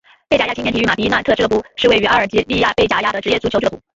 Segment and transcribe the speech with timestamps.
[0.29, 3.79] 贝贾亚青年体育马迪纳特俱乐部是位于阿尔及利亚贝贾亚的职业足球俱乐部。